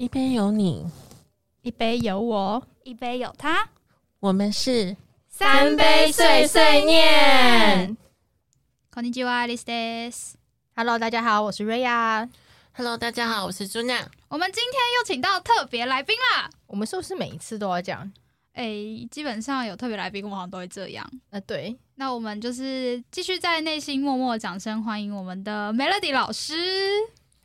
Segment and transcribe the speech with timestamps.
[0.00, 0.86] 一杯有你，
[1.62, 3.68] 一杯有我，一杯有他，
[4.20, 4.96] 我们是
[5.28, 7.96] 三杯碎碎念。
[8.92, 10.36] こんにちは、this is。
[10.74, 12.28] Hello，大家好，我是瑞亚。
[12.72, 14.08] Hello，大家好，我是朱娜。
[14.28, 16.50] 我们今天又请到特别来宾啦。
[16.66, 18.12] 我们是不是每一次都要讲？
[18.52, 21.06] 诶，基本上有特别来宾，我好像都会这样。
[21.30, 26.54] 呃，对，那我们就是继续在内心默默掌声欢迎我们的 Melody 老师。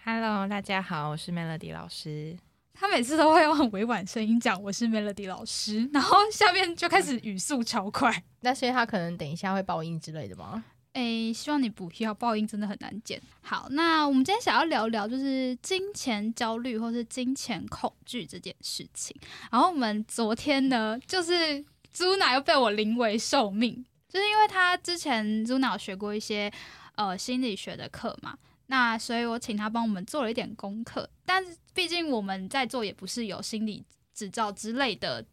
[0.03, 2.37] Hello，大家好，我是 Melody 老师。
[2.78, 8.22] 他每次都会用很委婉声音讲我是 Melody 老师，然后下面就开始语速超快。
[8.42, 10.62] 那所以他可能等一下会爆音之类的吗？
[10.92, 13.18] 诶，希望你不要爆音，真的很难剪。
[13.40, 19.16] 好，那我们今天想要聊聊就是金钱焦虑或是金钱恐惧这件事情。
[19.50, 21.64] 然后我们昨天呢，就是
[21.94, 23.74] 朱娜又被我临危受命，
[24.06, 26.52] 就是因为他之前朱娜有学过一些
[26.96, 28.36] 呃心理学的课嘛，
[28.66, 31.08] 那所以我请他帮我们做了一点功课。
[31.24, 33.84] 但是毕竟我们在座也不是有心理
[34.14, 35.24] 执照之类的，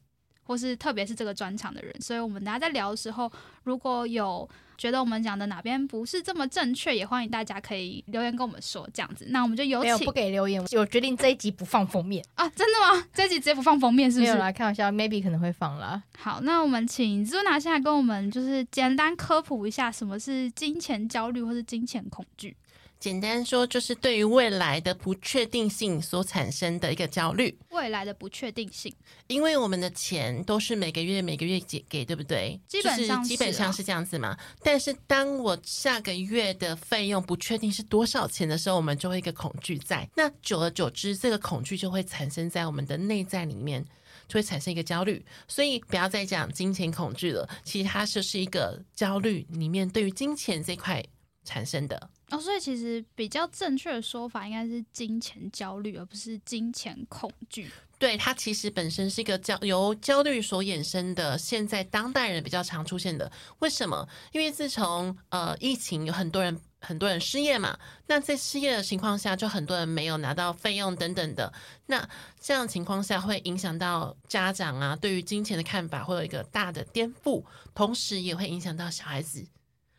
[0.44, 3.32] 或是特别是这个专场的人，所以我们大家在聊的时候，
[3.64, 9.26] 如果有觉得我们讲的哪边不是这么正确，也欢迎大家可以留言跟我们说，这样子。
[9.30, 10.62] 那我们就有没有，请不给留言。
[10.76, 13.08] 我决定这一集不放封面，啊，真的吗？
[13.14, 14.32] 这一集直接不放封面是不是？
[14.32, 16.04] 没有啦，开玩笑，maybe 可能会放啦。
[16.18, 22.58] 好，那我们请 Zuna 现在跟我们就是简单科普一下什么是金钱焦虑或是金钱恐惧。
[23.04, 27.54] 简单说，就是对于未来的不确定性所产生的一个焦虑。
[27.72, 28.96] 未来的不确定性，
[29.28, 32.58] 因为我们的钱都是每个月每个月给给，对不对？
[32.66, 34.38] 基本上就是基本上是这样子嘛。
[34.62, 40.10] 但是当我下个月的费用不确定是多少钱的时候，我们就会一个恐惧在。
[40.16, 43.86] 那久而久之，这个恐惧就会产生在我们的内在里面。
[44.30, 47.46] 就会产生一个焦虑，所以不要再讲金钱恐惧了。
[47.66, 51.04] 其实它就是一个焦虑里面对于金钱这块
[51.44, 52.10] 产生的。
[52.34, 57.70] 哦，所以其实比较正确的说法应该是金钱焦虑，而不是金钱恐惧。
[58.00, 63.32] 对，它其实本身是一个焦由焦虑所衍生的，现在当代人比较常出现的。
[63.60, 64.10] 为什么？
[64.32, 71.54] 因为自从呃疫情，有很多人很多人失业嘛，那在失业的情况下，就很多人没有拿到费用等等的。
[71.86, 72.10] 那
[72.42, 77.44] 这样情况下，会影响到家长啊对于金钱的看法会有一个大的颠覆，
[77.76, 79.46] 同时也会影响到小孩子。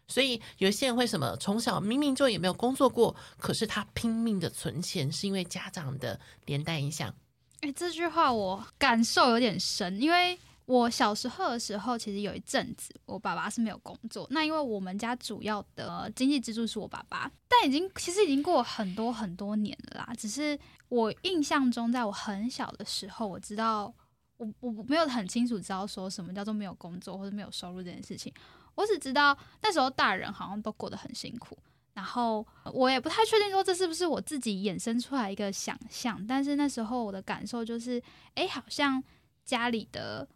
[0.06, 7.14] 所以有些人会什么，从小明明就也没有工作过，可是他拼命的存钱，是因为家长的连带影响。
[7.60, 14.26] 哎、这句话我感受有点深，因为我小时候的时候，其实有一阵子我爸爸是没有工作。
[14.30, 20.14] 那因为我们家主要的经济支柱是我爸爸，但已经其实已经过很多很多年了啦。
[20.18, 23.92] 只是我印象中，在我很小的时候，我知道
[24.36, 28.32] 我我没有很清楚知道说什么叫做没有工作或者没有收入这件事情。
[28.74, 31.58] 我只知道那时候大人好像都过得很辛苦。
[31.94, 38.02] 然后我也不太确定说这是不是我自己衍生出来一个想象，但是那时候我的感受就是，
[38.34, 39.00] 哎，好像
[39.44, 40.28] 家里的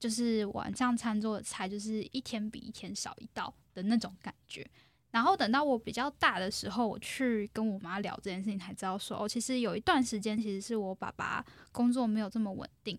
[0.00, 4.68] 就是晚上餐桌的菜就是一天比一天少一道的那种感觉。
[5.12, 12.98] 然后等到我比较大的时候，我去跟我妈聊这件事情，才知道说，哦，其实有一段时间其实是我爸爸工作没有这么稳定，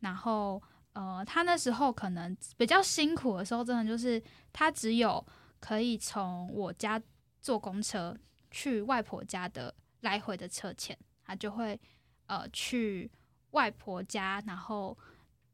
[0.00, 0.60] 然后
[0.98, 4.20] 呃，他那时候可能比较辛苦的时候，真的就是
[4.52, 5.24] 他只有
[5.60, 7.00] 可以从我家。
[7.40, 8.14] 坐公车
[8.50, 11.80] 去外婆家的来回的车钱，他就会
[12.26, 13.08] 呃去
[13.52, 14.98] 外婆家，然后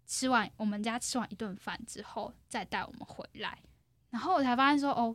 [0.07, 3.59] 吃完我们家吃完一顿饭之后，再带我们回来。
[4.09, 5.15] 然后我才发现说，哦，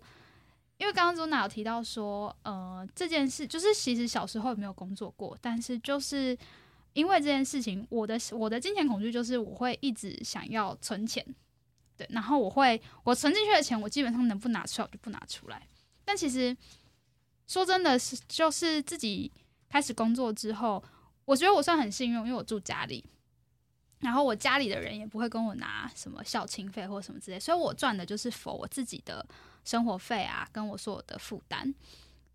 [0.77, 6.37] 因为刚刚朱娜有提到说，呃，这件事就是其实小时候也没有工作过，但是就是
[6.99, 11.25] 因为这件事情，我的我的金钱恐惧就是我会一直想要存钱，
[11.95, 15.65] 对，然后我会我存进去的钱，我基本上能不拿出来我就不拿出来。
[16.03, 16.55] 但其实
[17.47, 19.31] 说真的是，就是自己
[19.69, 20.83] 开始工作之后，
[21.23, 23.01] 我觉得我算很幸运，因为我住家里，
[23.99, 29.25] 然后我家里的人也不会跟我拿什么孝亲费或什么之类，所以我赚的就是否我自己的
[29.63, 31.73] 生活费啊，跟我所有的负担。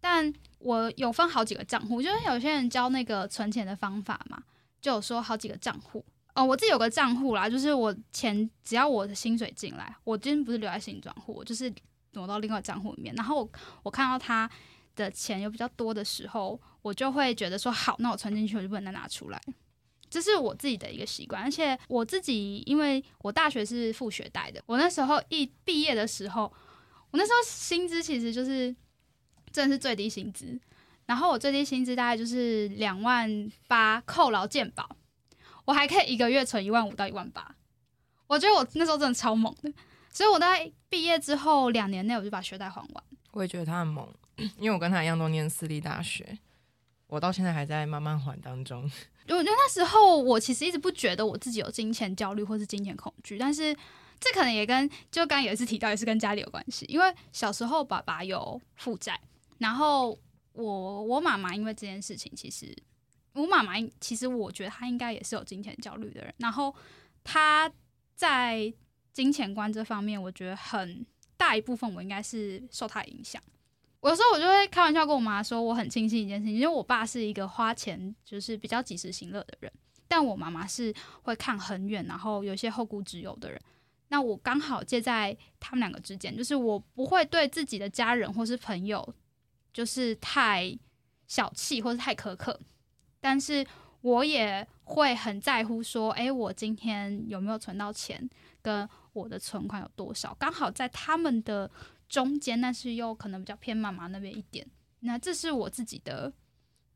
[0.01, 4.43] 但我有分好几个账户，就是有些人教那个存钱的方法嘛，
[4.85, 6.05] 就有说好几个账户。
[6.35, 11.73] 哦，我自己有个账户啦，就是我钱只要我的薪水进来，我今天不是留在新账户，我就是。
[12.17, 13.51] 挪到另外账户里面，然后我
[13.83, 14.49] 我看到他
[14.95, 19.43] 的钱有比较多的时候，我就会觉得说好，那我存进去，我就不能再拿出来。
[20.09, 26.43] 这是我自己的一个习惯，而且我自己因为我大学是付学贷的，我那时候一毕业的时候，
[27.11, 28.73] 我那时候薪资其实就是
[29.51, 30.57] 真的是最低薪资，
[31.07, 34.97] 然后我最低薪资大概就是两万八，扣劳健保，
[35.65, 37.55] 我还可以一个月存一万五到一万八，
[38.27, 39.73] 我觉得我那时候真的超猛的。
[40.11, 43.05] 所以我在毕业之后两年内，我就把学贷还完。
[43.33, 44.09] 我也觉得他很猛，
[44.59, 46.39] 因为我跟他一样都念私立大学。
[47.09, 48.83] 我我到现在还在慢慢还当中。
[49.29, 53.73] 我觉得那时候我其实一直不觉得我自己有金钱焦虑或是金钱恐惧，但是
[54.19, 56.85] 这可能也跟就刚刚有一次提到，也是跟家里有关系。
[56.89, 59.19] 因为小时候爸爸有负债，
[59.59, 60.19] 然后
[60.55, 62.75] 我我妈妈因为这件事情，其实
[63.35, 66.75] 我妈妈其实我觉得她应该也是有金钱焦虑的人，然后
[67.23, 67.71] 她
[68.15, 68.73] 在
[69.13, 71.05] 金钱观这方面，我觉得很
[71.37, 73.43] 大一部分我应该是受她影响。
[74.03, 79.73] 有时候我就会开玩笑跟我妈说，我很庆幸一件事情，因为我爸是一个花钱就是比较及时行乐的人，
[80.07, 83.61] 但我妈妈是会看很远，然后有些后顾之忧的人。
[84.09, 89.15] 那我刚好介在他们两个之间，就是我不会对自己的家人或是朋友
[89.75, 90.75] 就是太
[91.27, 92.59] 小气或是太苛刻，
[93.21, 93.67] 但是
[94.01, 98.31] 我也会很在乎说，诶，我今天有没有存到钱，
[98.63, 101.71] 跟我的存款有多少，刚好在他们的。
[102.07, 104.65] 中间，但是又可能比较偏妈妈那边一点。
[105.01, 106.33] 那这是我自己的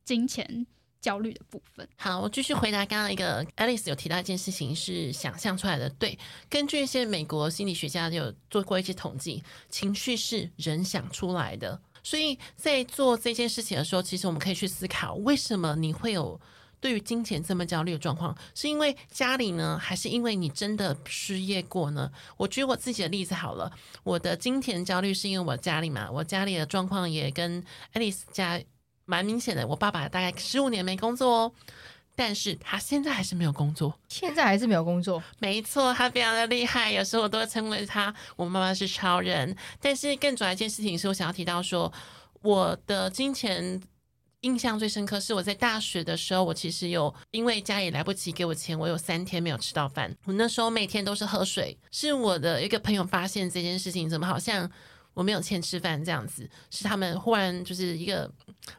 [0.04, 0.66] 金钱
[1.00, 1.88] 焦虑的部分。
[1.96, 5.88] 好，我继续回答刚刚一个 Alice 有提到一件事情是想象出来的。
[5.90, 6.16] 对，
[6.48, 11.80] 根据一些美国心理学家有做过一些统计，情绪是人想出来的。
[12.08, 16.40] 所以在做这件事情的时候，其实我们可以去思考，为什么你会有。
[16.80, 22.08] 对于金钱这么焦虑的状况，是因为家里呢，还是因为你真的失业过呢？
[22.36, 23.68] 我举我自己的例子好了，
[24.04, 27.60] 我的金钱焦虑是因为我家里嘛，我家里的状况也跟
[27.94, 28.62] Alice 家
[29.06, 29.66] 蛮明显的。
[29.66, 31.52] 我爸爸大概十五年没工作哦，
[32.18, 35.22] 但是他现在还是没有工作，现在还是没有工作。
[35.38, 39.56] 没错，他非常的厉害，有时候我都会称为他，我妈妈是超人。
[39.80, 41.92] 但是更主要一件事情是我想要提到说，
[42.42, 43.80] 我的金钱。
[44.42, 50.16] 印象最深刻是我在大学的时候，我其实有因为家里来不及给我钱，我有三天没有吃到饭。
[50.26, 51.76] 我那时候每天都是喝水。
[51.90, 54.70] 是我的一个朋友发现这件事情，怎么好像
[55.12, 56.48] 我没有钱吃饭这样子？
[56.70, 58.30] 是他们忽然就是一个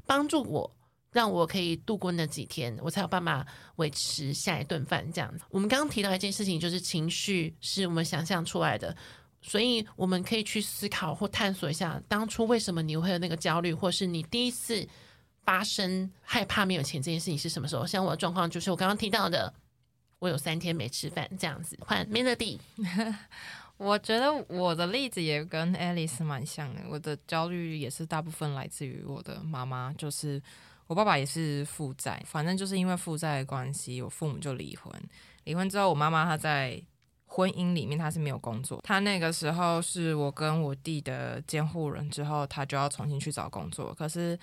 [0.05, 0.73] 帮助我，
[1.11, 3.45] 让我可以度过那几天，我才有办法
[3.75, 5.43] 维持下一顿饭这样子。
[5.49, 8.95] 我们刚刚提到一件事情，就是情绪是我们想象出来的，
[9.41, 14.87] 所以我们可以去思考或探索一下，当初为什么你会有那个焦虑，或是你第一次。
[15.45, 17.83] 发生害怕没有钱这件事情是什么时候？
[17.83, 19.51] 像我的状况就是我刚刚提到的，
[20.19, 21.75] 我有三天没吃饭这样子。
[21.81, 22.59] 换 Melody，
[23.77, 26.81] 我觉得我的例子也跟 Alice 蛮像的。
[26.87, 30.39] 我的焦虑也是大部分来自于我的妈妈，就是
[30.89, 34.91] 我爸爸也是负债，反正就是因为负债的关系，我父母就离婚。
[35.43, 36.81] 离婚之后，我妈妈她在
[37.27, 44.37] 婚姻里面她是没有工作，她那个时候是我跟我弟的监护人之后，她就要重新去找工作，可是。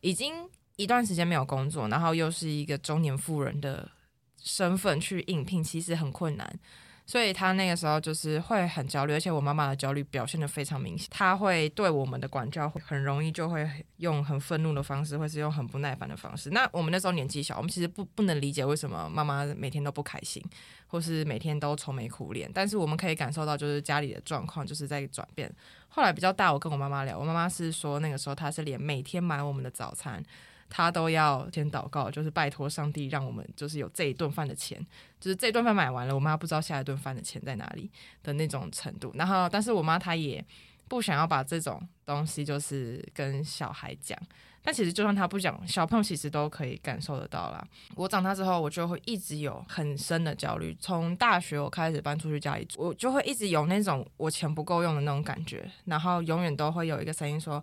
[0.00, 0.34] 已经
[0.76, 3.90] 一段时间没有工作，然后又是一个中年妇人的
[4.42, 6.60] 身份去应聘，其实很困难。
[7.06, 11.06] 所以他那个时候就是会很焦虑，而且我妈妈的焦虑表现的非常明显。
[11.10, 13.68] 他会对我们的管教很容易就会
[13.98, 16.48] 用很愤怒的方式，或是用很不耐烦的方式。
[16.48, 20.42] 那我们那时候年纪小，我们其实不不能理解为什么妈妈每天都不开心，
[20.86, 22.50] 或是每天都愁眉苦脸。
[22.54, 25.52] 但是我们可以感受到，就是家里的状况就是在转变。
[25.88, 30.22] 后来比较大，我跟我妈妈聊，我妈妈是说那个时候她是连每天买我们的早餐。
[30.68, 34.84] 他都要先祷告，就是拜托上帝让我们就是有这一顿饭的钱，
[35.20, 37.90] 就是这顿饭买完了，我妈不知道下一顿饭的钱在哪里
[38.22, 39.12] 的那种程度。
[39.14, 40.44] 然后，但是我妈她也
[40.88, 44.18] 不想要把这种东西就是跟小孩讲。
[44.66, 47.62] 但其实就算她不讲，小朋友其实都可以感受得到啦。
[47.94, 50.74] 我长大之后，我就会一直有很深的焦虑。
[50.80, 57.62] 从大学我开始搬出去家里住，我就会一直有那种我钱不够用的那种感觉，然后永远都会有一个声音说。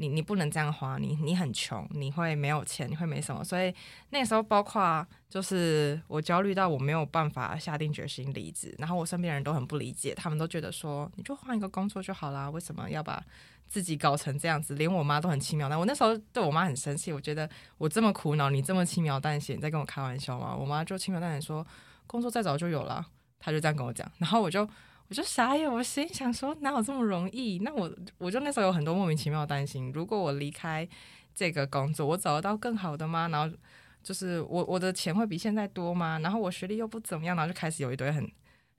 [0.00, 3.44] 你你不能这样花，你你很穷，你会没有钱，你会没什么。
[3.44, 3.72] 所以
[4.08, 13.22] 那时候，包括就是我焦虑到我没有办法下定决心离职，然后我身边人都很不理解，他们都觉得说你就换一个工作就好啦，为什么要把
[13.68, 14.74] 自己搞成这样子？
[14.74, 15.78] 连我妈都很轻描淡。
[15.78, 20.56] 我那时候对我妈很生气，我觉得我这么苦恼，你这么轻描淡写，你在跟我开玩笑吗？
[20.56, 21.66] 我妈就轻描淡写说，
[22.06, 23.06] 工作再早就有了，
[23.38, 24.66] 她就这样跟我讲，然后我就。
[25.10, 27.58] 我就傻眼，我心想说哪有这么容易？
[27.58, 30.88] 那我我就那时候有很多莫名其妙担心，如果我离开
[31.34, 33.26] 这个工作，我找得到更好的吗？
[33.26, 33.56] 然后
[34.04, 36.20] 就是我我的钱会比现在多吗？
[36.20, 38.30] 然后我学历又不怎么样，然后就开始有一堆很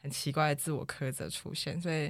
[0.01, 1.79] 很奇怪的自我苛责出现。
[1.81, 2.09] 所以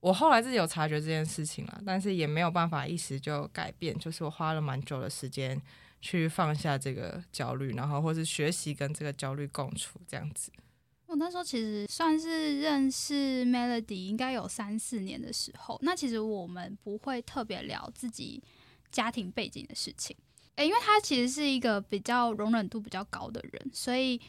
[0.00, 3.96] 我后来自己有察觉这件事情了，但是也没有办法一时就改变。
[4.00, 5.62] 就是我花了蛮久的时间
[6.00, 10.50] 去放下这个焦虑，然后或是学习跟这个焦虑共处这样子。
[11.14, 15.78] 我那时候其实算是认识 Melody，应该有三四年的时候。
[15.80, 18.42] 那其实我们不会特别聊自己
[18.90, 20.16] 家庭背景的事情，
[20.56, 24.20] 诶，因为他其实是一个比较容忍度比较高的人，所以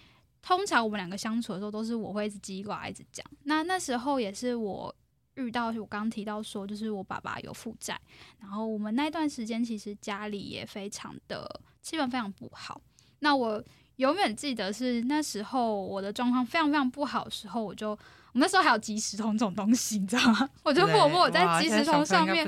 [0.44, 3.26] 通常我们两个相处的时候，都是我会一直叽呱一直讲。
[3.46, 4.96] 那那时候也是我
[5.38, 8.00] 遇到我刚刚提到说，就是我爸爸有负债，
[8.40, 12.80] 然后我们那段时间其实家里也非常的气氛非常不好。
[13.20, 13.64] 那我
[13.98, 17.98] 永远记得是那时候我的状况非常非常不好的时候，我就我
[18.34, 20.50] 那时候还有即时通这种东西，你知道吗？
[20.64, 22.44] 我就默默在即时通上面，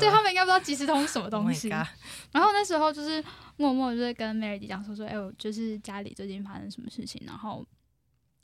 [0.00, 1.68] 对他们应该不知道即时通是什么 东西。
[2.32, 3.22] 然后那时候就是
[3.56, 7.64] 默默就是跟 Mary 讲说说，哎，我就是家里最近发生什么事情，然后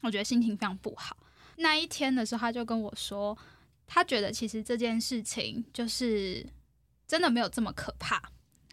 [0.02, 1.16] 我觉得心情非常不好。
[1.56, 3.36] 那一天的时候，他就跟我说，
[3.86, 6.46] 他觉得其实这件事情就是
[7.06, 8.22] 真的没有这么可怕。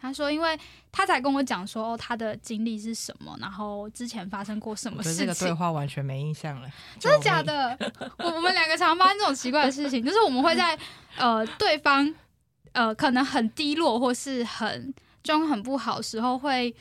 [0.01, 0.59] 他说，因为
[0.91, 5.19] 他才跟我讲说，哦，他的经历是什么，然后之前发生过什么事情。
[5.19, 6.67] 这个对话完全没印象了，
[6.99, 7.77] 真的假的？
[8.17, 10.75] 我我们两个常发生这种奇怪的事情，就是我们会在
[11.17, 12.11] 呃对方
[12.71, 14.91] 呃可能很低落或是很
[15.21, 16.75] 状况很不好时候，会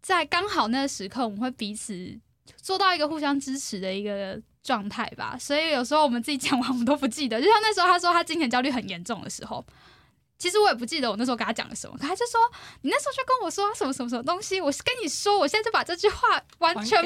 [0.00, 2.16] 在刚好那个时刻，我们会彼此
[2.62, 5.36] 做到一个互相支持的一个状态吧。
[5.36, 7.40] 所以有时候我们自己讲完，我们都不记得。
[7.40, 9.64] 就像那时候他说他金钱焦虑很严重的时候。
[10.44, 12.38] 其实我也不记得我那时候跟他讲了什么，可他就说
[12.82, 17.00] 你那时候就跟我说什么什么什么东西，我是跟你说，我现在就把这句话完全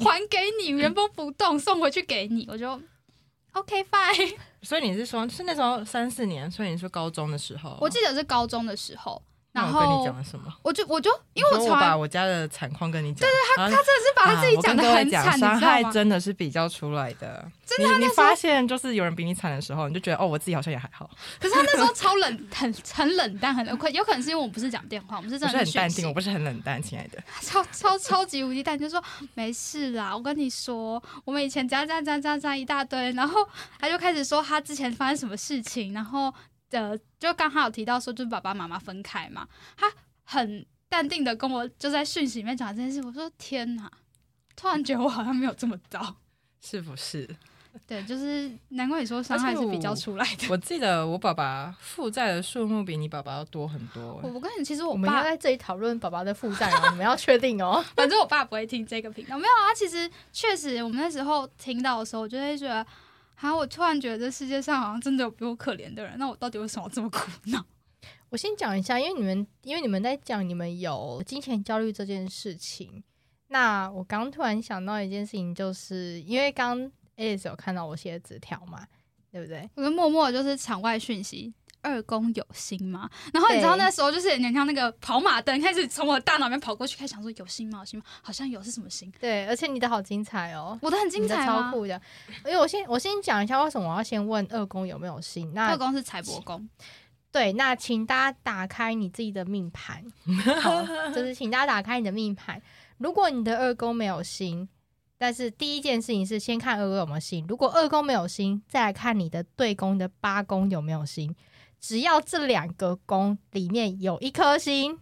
[0.00, 2.80] 还给你，原封不动送回去给你，我就
[3.52, 4.36] OK fine。
[4.64, 9.22] 所以你是说，是那时候三四年，所以你说高中的时候，我记得是高中的时候。
[9.64, 10.52] 然后跟你讲了什么？
[10.62, 17.50] 我就我就因为我把我家的惨况跟你讲，对对，他他真的是把他自己讲的很惨，伤害真的是比较出来的。
[17.66, 21.08] 真的，你发现就是有人比你惨的时候，你就觉得哦，我自己好像也还好。
[21.38, 27.22] 可是他那时候 超冷，很很冷淡，很可有可能是因为我们不是讲电话，我们是真的很淡定，我不是很冷淡，亲爱的。
[27.42, 29.02] 超超超级无敌淡，就说
[29.34, 33.46] 没事啦，我跟你说，我们以前这样这样这样这样一大堆，然后
[33.78, 36.32] 他就开始说他之前发生什么事情，然后
[36.70, 39.90] 呃，就刚好有提到说就是爸爸妈妈分开嘛，他。
[40.30, 43.90] 很淡定的跟我就在讯息里面讲这件事，我说天哪，
[44.54, 46.16] 突然觉得我好像没有这么糟，
[46.60, 47.26] 是不是？
[47.86, 50.48] 对，就是难怪你说伤害是比较出来的。
[50.50, 54.20] 我记得我爸爸负债的数目比你爸爸要多很多。
[54.34, 57.82] 我跟你其实我爸在这里讨论爸爸的负债，你们要确定哦。
[57.96, 59.72] 反正我爸不会听这个频道，没有啊。
[59.74, 62.86] 其实确实，我们那时候听到的时候，我就会觉得，
[63.40, 67.64] 啊，我突然觉得这世界上好像真的有比我可怜的人，那我到底为什么这么苦恼？
[68.30, 73.02] 我先讲一下，因为你们因为你们在讲你们有金钱焦虑这件事情，
[73.48, 78.86] 那我刚突然想到一件事情，就是因为刚 Alice 有看到我写的纸条嘛，
[79.30, 79.68] 对不对？
[79.76, 81.54] 我就默默就是场外讯息，
[81.88, 83.08] 二宫有心吗？
[83.32, 87.78] 然后你知道那时候就是你像那个跑马灯开始从我的大脑里面跑过去，开始想说有心吗？
[87.78, 88.04] 有心吗？
[88.22, 89.10] 好像有，是什么心？
[89.18, 92.00] 对，而且你的好精彩哦，我的很精彩超酷的。
[92.44, 95.50] 因为我先我先讲一下为什么我要先问二宫有没有心。
[95.54, 96.68] 那二宫是财帛宫。
[97.30, 100.02] 对，那请大家打开你自己的命盘，
[100.62, 100.82] 好，
[101.14, 102.60] 就是请大家打开你的命盘。
[102.96, 104.66] 如果你的二宫没有星，
[105.18, 107.44] 但是第一件事情是先看二宫有没有星。
[107.46, 111.32] 如果二宫没有星，再来看你的对宫的八宫有没有星。
[111.80, 114.98] 只要这两个宫里面有一颗星，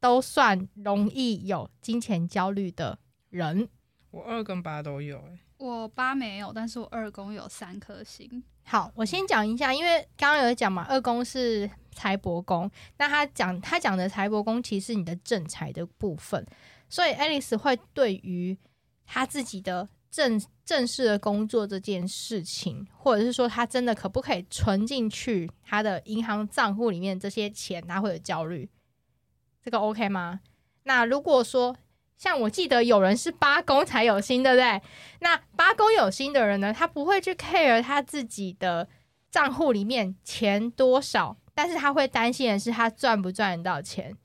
[0.00, 2.98] 都算容易有金钱焦虑的
[3.30, 3.68] 人。
[4.10, 8.42] 我二跟八都有，哎，我八没有，但是我二宫有三颗星。
[8.64, 16.46] 好，我先讲一下，因为刚刚有讲嘛，二宫是财帛宫，那他讲他讲的财帛宫其实是你的正财的部分，
[16.88, 18.56] 所以爱丽丝会对于
[19.06, 28.68] 他自己的正正式的工作这件事情，或者是说他真的可不可以存进去他的银行账户里面这些钱，他会有焦虑，
[29.64, 30.40] 这个 OK 吗？
[30.82, 31.74] 那如果说。
[32.18, 34.82] 像我记得有人是八宫才有心，对不对？
[35.20, 38.88] 那八宫有心的人呢，他不会去 care 他自己的
[39.30, 44.16] 账户里面钱多少，但是他会担心的是他赚不赚得到钱。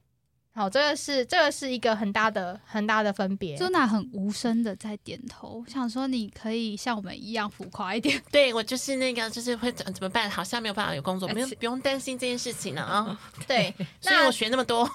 [0.56, 3.58] 好，这个是这个是一个很大的很大的分别。
[3.58, 8.22] 朱娜很无声的在点头，想说你可以像我们一样浮夸一点。
[8.32, 10.30] 对我就是那个，就是会怎怎么办？
[10.30, 13.20] 好像没有办法有工作，不用不用担心这件事情了啊。
[13.48, 14.88] 对， 所以我学那么多。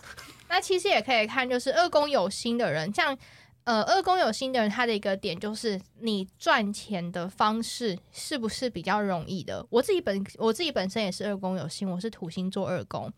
[0.49, 3.19] 那其实也可以看，就是二宫有心的人，像
[3.65, 9.67] 呃二宫有心的人，他的一个点就是你赚钱的方式是不是比较容易的？
[9.71, 13.13] 我自己本我自己本身也是二宫有心，我是土星做二宫。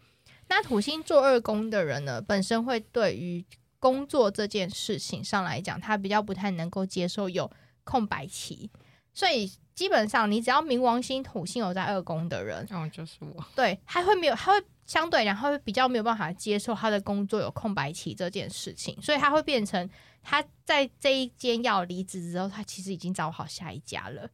[0.51, 3.43] 那土星做二宫的人呢，本身会对于
[3.79, 7.51] 工作这件事情上来讲，他比较不太能够接受有
[7.85, 8.71] 空白期，
[9.15, 14.63] 所以基本上你只要冥王星土星有在二宫的人，哦，就是我，对，他会没有，他会。
[14.87, 19.89] 相对，然后比较没有办法接受他的工作有空白期这件事情，所以他会变成
[20.21, 24.29] 他在这一间要离职之后，他其实已经找好下一家了。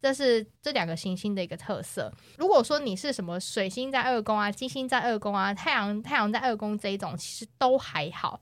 [0.00, 2.10] 这是这两个行星的一个特色。
[2.38, 8.40] 如果说你是什么水星在二宫啊、金星在二宫啊、太阳太阳在二宫这一种，其实都还好，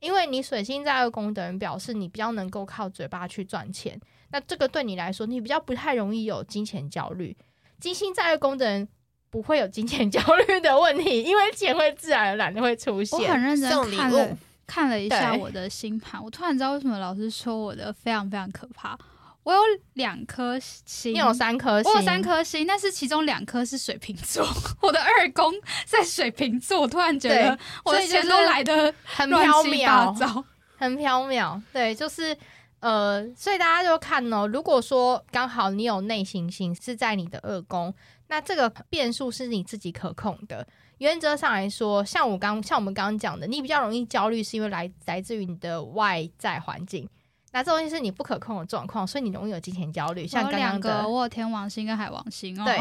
[0.00, 4.00] 因为你水星在二宫的人表示你比较能够靠嘴巴去赚钱，
[4.30, 7.36] 那这个对你来说，你比较不太容易有金钱焦虑。
[7.78, 8.88] 金星在二宫的人
[9.28, 13.42] 不会有金钱焦虑的问题，因为钱会自然而然的会出现我很。
[13.42, 18.98] 认真看了看了一下我的星盘，我突然知道为什么老师说我的非常非常可怕。
[19.46, 19.60] 我有
[19.92, 24.44] 两颗星，你有三颗星，我有三颗星，但是其中两颗是水瓶座，
[24.82, 30.44] 我的二宫在水瓶座，我突然觉得我的钱都来的很乱缥七八缈，糟。
[30.76, 31.62] 很飘渺。
[31.72, 32.36] 对，就是
[32.80, 37.94] 呃，所以大家就看哦，如果说刚好你有内行星是在你的二宫，
[38.26, 40.66] 那这个变数是你自己可控的。
[40.98, 47.08] 原则上来说，像我刚像我们刚刚讲的，你比较容易焦虑，是因为来来自于你的外在环境。
[47.56, 50.26] 那这东西是你不可控的状况，所以你容易有金钱焦虑。
[50.26, 52.64] 像刚刚的个，我有天王星跟海王星哦。
[52.66, 52.76] 对，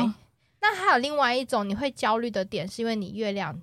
[0.60, 3.58] 那还有另外一种你会焦虑的点，是因为你月亮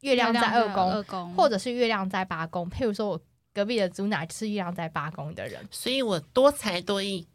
[0.00, 2.66] 月亮在二宫，二宫或者是月亮在八宫。
[2.70, 3.20] 譬如说我
[3.52, 7.28] 隔壁的祖奶是月亮在八宫的人，所以我多才多艺，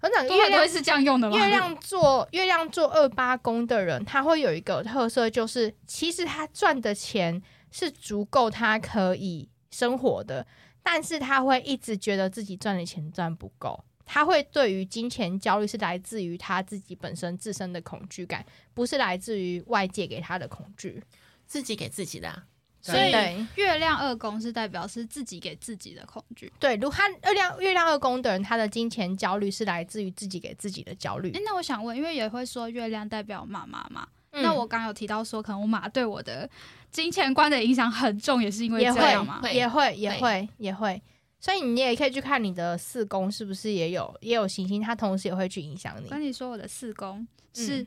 [0.00, 1.36] 我讲月亮是这样用的吗？
[1.36, 7.42] 月亮做月亮做二八宫的人，他会有一个特色，就是其实他赚的钱
[7.72, 10.46] 是足够他可以生活的，
[10.90, 13.78] 但是他会一直觉得自己赚的钱赚不够。
[14.06, 18.42] 他会对于金钱焦虑是来自于他自己本身自身的恐惧感，
[18.72, 21.02] 不是来自于外界给他的恐惧。
[21.46, 22.44] 自己给自己的啊、
[22.80, 23.12] 所以
[23.56, 26.50] 月亮二宫是代表是自己给自己的恐惧。
[26.58, 31.42] 对，如他月亮月亮二宫的人，他的金钱焦虑是来自于自己给自己的焦虑诶。
[31.44, 36.48] 那我想问，因为也会说月亮代表妈妈嘛，嗯那我刚刚有提到说，可能我妈对我的
[36.90, 39.40] 金钱观的影响很重，也是因为也会这样吗？
[39.42, 41.02] 会也会也会会也会，
[41.40, 46.10] 所以你也可以去看你的四宫是不是也有也有行星，它同时也会去影响你我。
[46.10, 47.86] 跟你说，我的四宫嗯是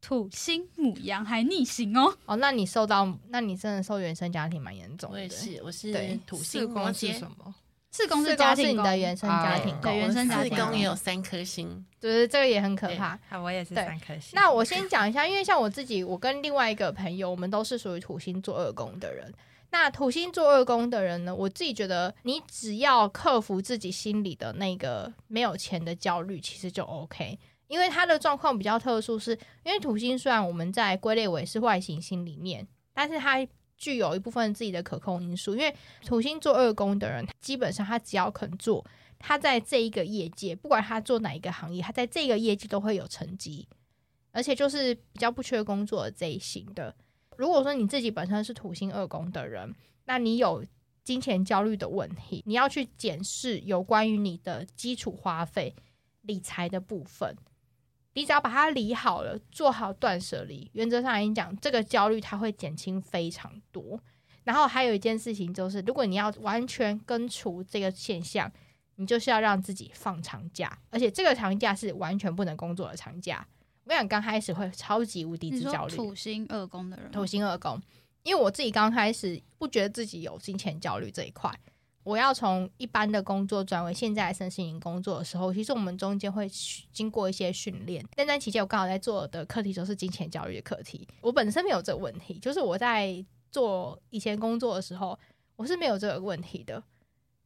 [0.00, 2.14] 土星、母羊还逆行哦。
[2.24, 5.16] 哦，那你受到，那你真的受原生家庭蛮严重的。
[5.16, 7.54] 我也，是，我是对土四星摩宫是羯，什么？
[7.90, 13.18] 四宫是家庭宫是你的原生家庭啊宫，对原生家四庭宫也有三颗星，对，这个也很可怕。
[13.28, 14.30] 啊，我也是对三颗星。
[14.32, 19.32] 那我先讲一下，因为像我自己，我跟另外一个朋友，我们都是属于土星做二宫的人。
[19.72, 27.38] 那土星做二宫的人呢，我自己觉得，你只要克服自己心里的那个没有钱的焦虑，其实就 OK。
[27.68, 29.30] 因为他的状况比较特殊是，
[29.62, 33.46] 因为土星虽然我们在归类为是外行星里面，但是它
[33.80, 35.56] 具有一部分自己的可控因素。
[35.56, 38.86] 因为土星做二宫的人，基本上他只要肯做，
[39.18, 43.66] 他在这一个业界，不管他做哪一个行业，他在这个业界都会有成绩。
[44.32, 46.94] 而且就是比较不缺工作的这一型的。
[47.36, 50.64] 如果说你自己本身是土星二宫的人，那你有
[51.02, 55.74] 金钱焦虑的问题，你要去检视有关于你的基础花费、
[56.20, 57.36] 理财的部分。
[58.14, 64.00] 你只要把它理好了，做好断舍离，原则上来讲，这个焦虑它会减轻非常多。
[64.42, 68.50] 然后还有一件事情就是，如果你要完全根除这个现象，
[68.96, 73.46] 你就是要让自己放长假，而且这个长假是完全不能工作的长假。
[73.84, 77.80] 我跟你讲，刚开始会超级无敌之焦虑，土星二宫的人，土星二宫，
[78.24, 81.50] 因为我自己刚开始不觉得自己有金钱焦虑这一块。
[82.02, 88.04] 我要从一般的工作转为现在的身心灵工作的时候，其实我们中间会去经过一些训练。
[88.16, 91.06] 那段期间，我刚好在做的课题就是金钱教育的课题。
[91.20, 95.18] 我本身没有这个问题，就是我在做以前工作的时候，
[95.56, 96.82] 我是没有这个问题的。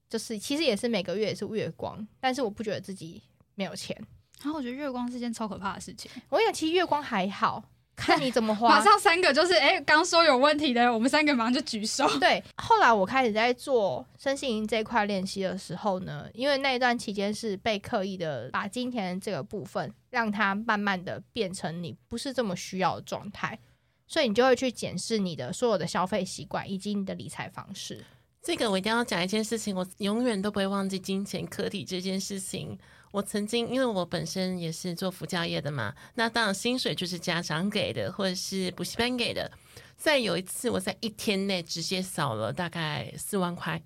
[0.09, 3.21] 就是其实也是每个月也是月光，但是我不觉得自己
[3.57, 3.97] 没有钱。
[4.43, 6.09] 然后我觉得月光是件超可怕的事情。
[6.29, 7.65] 我跟你讲，其实月光还好，
[7.97, 8.69] 看你怎么花。
[8.77, 12.09] 马上三个就是，哎、刚说有问题的，我们三个马上就举手。
[12.19, 23.59] 对，后来我开始在做身心灵这一块练习的时候呢，因为那一段期间是被刻意的把金钱这个部分，让它慢慢的变成你不是这么需要的状态，
[24.07, 28.05] 所以你就会去检视你的所有的消费习惯以及你的理财方式。
[28.43, 32.79] 这个我一定要讲一件事情，我永远都不会忘记金钱课题这件事情。
[33.15, 39.49] 我曾经，因为我本身也是做辅教业的嘛，那当然薪水就是家长给的，或者是补习班给的。
[39.97, 43.81] 在有一次，我在一天内直接少了大概四万块，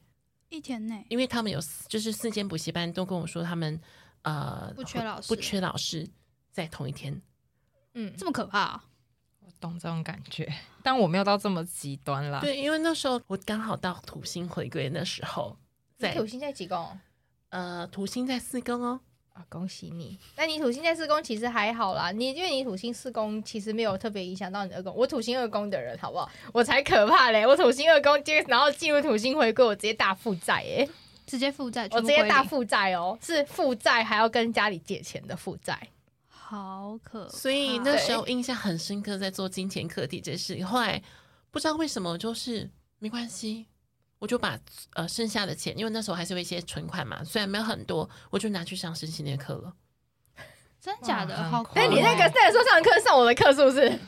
[0.49, 3.79] 一天内因为他们有就是四间补习班都跟我说他们
[4.23, 6.09] 呃不缺老师不缺老师，
[6.51, 7.21] 在同一天。
[7.93, 8.85] 嗯，这么可怕、啊？
[9.41, 10.51] 我懂这种感觉，
[10.83, 12.41] 但我没有到这么极端啦。
[12.41, 15.55] 对，因为那时候我刚好到土星回归那时候，
[15.99, 16.99] 在土星在几宫？
[17.51, 19.01] 呃土星在四宫哦，
[19.39, 20.19] 啊，恭喜你！
[20.37, 24.93] 那你土星在四宫其实还好啦，你因为你土星四宫其实没有特别影响到你的二宫。
[24.97, 26.29] 我土星二宫的人，好不好？
[26.53, 27.47] 我才可怕嘞！
[27.47, 30.89] 我土星二宫接，然后进入土星回归，我直接大负债耶！
[31.25, 35.89] 直接负债，我直接大负债哦，是负债还要跟家里借钱的负债。
[36.29, 37.31] 好可怕。
[37.31, 40.65] 所以那时候印象很深刻，在做金钱课题这事。
[40.65, 41.01] 后来
[41.53, 43.67] 不知道为什么，就是没关系，
[44.19, 44.59] 我就把
[44.95, 49.73] 呃剩下的钱，因为那时候还是有一些存款嘛，虽然没有很多，我就拿去上身心的课了。
[50.81, 51.73] 真假的哇好很酷哦。
[51.75, 53.99] 但你那个那个时候上课上我的课是不是？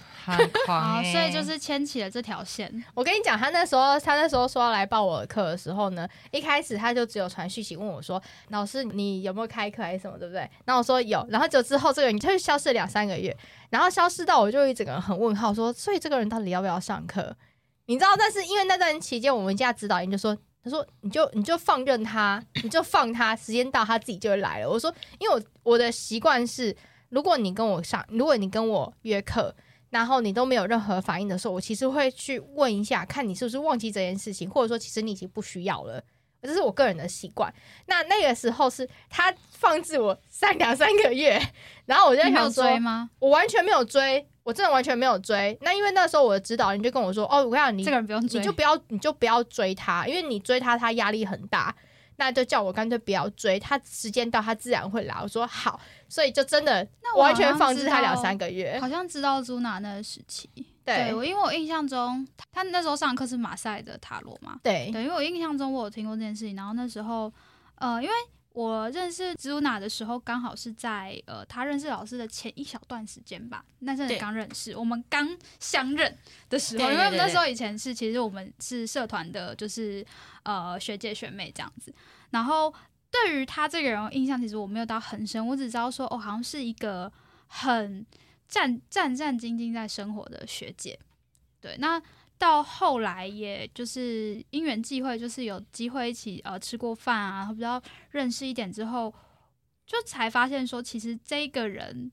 [0.67, 2.85] 好，欸所以就是牵起了这条线。
[2.95, 13.37] 我跟你讲，他那时候他那时候说要来报我的课的时候呢，一开始他就只有传讯息问我说：“老师，你有没有开课还是什么，对不对？”然后我说有，然后就之后这个人他就消失了两三个月，
[13.71, 17.35] 然后消失到我就一整个人很问号说，所以这个人到底要不要上课？
[17.91, 20.37] 你知道，但是因为那段期间，我们家指导员就说。
[20.63, 26.77] 他说：“你就你就放任他，你就放他，时间到他自己就会来了。”我说：“因为我我的习惯是，
[27.09, 29.57] 如果你跟我上，如果你跟我约课，
[29.89, 36.05] 然后你都没有任何反应的时候，我其实会去问一下，看你是不是忘记这件事情，或者说其实你已经不需要了。
[36.43, 37.53] 这是我个人的习惯。
[37.87, 41.41] 那那个时候是他放置我三两三个月，
[41.87, 43.11] 然后我就想说，追吗？
[43.19, 45.57] 我完全没有追，我真的完全没有追。
[45.61, 51.75] 那因为那时候我的指导人就跟我说，哦，我跟你这个人不用追，你就不要，你就不要追他，因为你追他，他压力很大。
[52.17, 55.17] 那就叫我干脆不要追他，时间到他自然会来。
[55.23, 58.79] 我说好，所以就真的那完全放置他两三个月。
[58.79, 60.51] 好像知道朱娜那个时期。
[60.85, 61.15] 对。
[61.15, 64.91] 我因为我印象中他那时候上课是马赛的塔罗嘛，对。
[64.93, 67.33] 对，因为我印象中我有听过这件事情，然后那时候
[67.77, 68.15] 呃，因为
[68.53, 75.29] 我认识朱娜的时候，刚好是在呃他认识老师的前一小段时间吧，那阵刚认识，我们刚
[75.61, 80.05] 相认的时候，因为那时候以前是其实我们是社团的，就是
[80.43, 81.95] 呃学姐学妹这样子，
[82.31, 82.75] 然后
[83.09, 87.11] 对于他这个人印象其实我没有到很深，我只知道说哦，好像是一个
[87.47, 88.05] 很
[88.51, 90.99] 战战战兢兢在生活的学姐。
[91.61, 92.03] 对，那
[92.37, 99.15] 到后来也就是因缘际会，就是有机会一起呃吃过饭啊，比较认识一点之后，
[99.87, 102.11] 就才发现说，其实这个人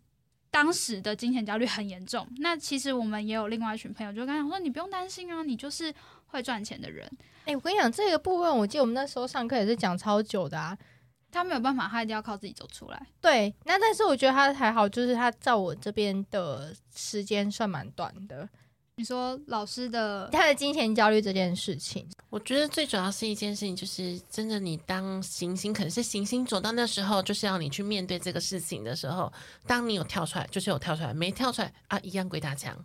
[0.52, 2.28] 当时的金钱焦虑很严重。
[2.38, 5.94] 那其实我们也有另外一群朋友就跟他讲说，你不用担心啊，你就是
[6.28, 7.10] 会赚钱的人。
[7.46, 10.78] 哎、我跟你讲，这个部分，我记得我们那时候上课也是讲超久的啊。
[11.38, 13.08] 他没有办法，他一定要靠自己走出来。
[13.22, 18.48] 对，那但是我觉得他还好，就是他在我这边的时间算蛮短的。
[19.00, 29.32] 你说老师的他的金钱焦虑这件事情，我觉得最主要是一件事情，就是真的，你当行星可能是行星走到那时候，就是要你去面对这个事情的时候，
[29.68, 32.76] 当你有跳出来，就是有跳出来；没跳出来啊，一样鬼打墙。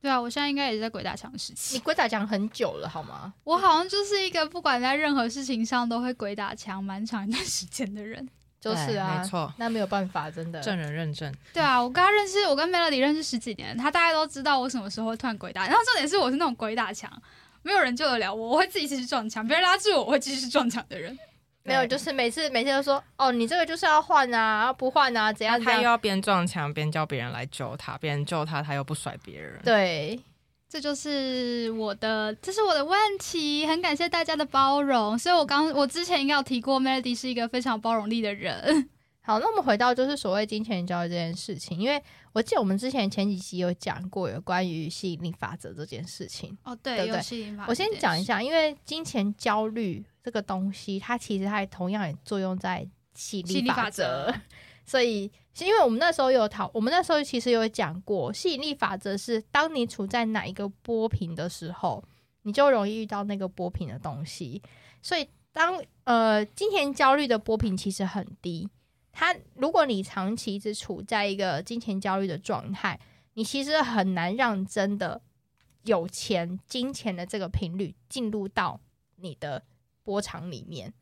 [0.00, 1.84] 对啊，我现在应该也是在鬼打墙时期你期。
[1.84, 3.32] 鬼打墙很久了好吗？
[3.44, 8.28] 我好像就是一个不管在任何事情上都会鬼打墙蛮长一段时间的人。
[8.60, 10.60] 就是啊，没错，那没有办法，真的。
[10.60, 15.66] 证人认证，对啊，我跟他认识，我跟 Melody 认识十几年，他大概都知道我什么时候会突然鬼打。
[15.66, 17.10] 然后重点是我是那种鬼打墙，
[17.62, 21.18] 没有人救得了我，我会自己继续撞墙，别人拉住我，我会继续撞墙的人。
[21.62, 25.76] 没有，就是每次每次都说哦，你这个就是要换啊，不换啊，怎样怎样。
[25.76, 29.60] 他又要边撞墙边叫别人来救他，别人救他，他又不甩别人。
[29.62, 30.18] 对，
[30.68, 35.18] 这就是我的，这是我的问题，很感谢大家的包容。
[35.18, 38.88] 所以我刚我之前应该有提过，Melody 是一个非常包容力的人。
[39.22, 46.56] 好，那我们回到就是所谓金钱交易这件事情，因为我记得我们之前前几集有讲过有关于吸引力法则这件事情。
[46.64, 47.66] 哦，对，对对有吸引法。
[47.68, 54.40] 我先讲一，下，因为金钱焦虑这个东西，它其实它也同样也作用在吸引力法法则则。
[54.84, 62.02] 所以，是因为我们那时候有讨，我们那时候其实有讲过，吸引力法则是当你处在哪一个波频的时候，
[62.42, 64.60] 你就容易遇到那个波频的东西。
[65.00, 68.68] 所以当，呃金钱焦虑的波频其实很低，
[69.12, 72.98] 它如果你长期一直处在一个金钱焦虑的状态，
[73.34, 75.20] 你其实很难让真的
[75.84, 78.80] 有钱、金钱的这个频率进入到
[79.16, 79.62] 你的
[80.10, 80.92] 波长里面。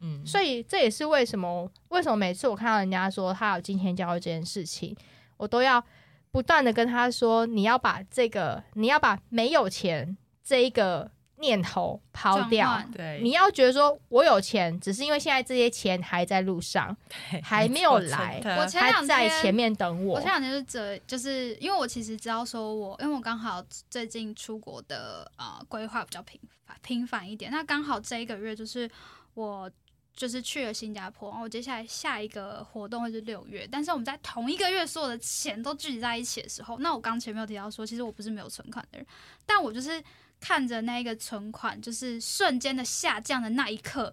[0.00, 4.94] 嗯，所以这也是为什么为什么每次我看到人家说他有金钱焦虑这件事情，
[5.38, 5.82] 我都要
[6.30, 12.80] 不断的跟他说，你要把这个，你要把没有钱这一个念头抛掉。
[12.94, 16.96] 对，你要觉得说，我有钱，只是因为现在这些钱还在路上，
[17.42, 20.30] 还没有来我前两天在前面等我我前。
[20.30, 26.50] 两天就这，就是因为我其实知道说我，因为我刚好最近出国的呃规划比较频繁
[26.82, 28.90] 频繁一点，那刚好这一个月就是
[29.34, 29.70] 我
[30.14, 39.06] 就是去了新加坡，然后我接下来下一个活动会是六月，但是我们在同一个月所有的钱都聚集在一起的时候，那我刚前面有提到说，其实我不是没有存款的人，
[39.46, 40.02] 但我就是
[40.40, 44.12] 看着那一个存款就是瞬间的下降的那一刻，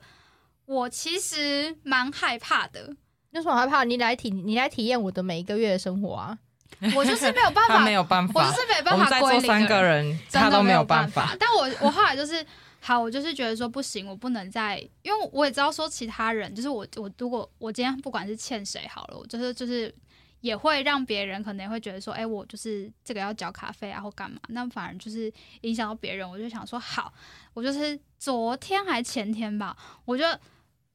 [0.66, 2.96] 我其实蛮害怕的，
[3.32, 3.84] 有什么害怕？
[3.84, 6.38] 你来体，你来体验我的每一个月的生活啊！
[6.96, 11.36] 我就是没有办法他没有办法我就，是没办法归座三个人，人，真的没有办法。
[11.40, 12.46] 但我我后来就是
[12.80, 19.94] 好，我就是觉得说不行，我不能再，因为我也知道说其他人，就是我我如果我今天不管是欠谁好了，我就是就是
[20.42, 26.30] 也会让别人可能会觉得说，哎、我就是这个要交卡费啊或干嘛，那反而就是影响到别人。
[26.30, 27.12] 我就想说好，
[27.56, 30.24] 我就是昨天还前天吧，我就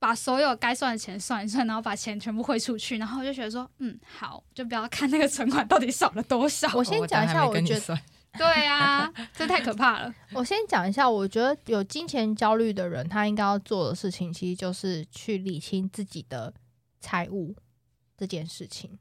[0.01, 6.75] 把所有该算的钱算一算，然后把钱全部汇出去，然后我就觉得说，嗯，好，就不要看那个存款到底少了多少。
[6.75, 8.01] 我先讲一下，我觉得得
[8.39, 10.15] 对啊，这太可怕了。
[10.33, 16.55] 我先讲一下，我觉得有金钱焦虑的人，他应该要做的事情，其实就是去理清自己的
[16.99, 17.55] 财务
[18.17, 18.99] 这件事情。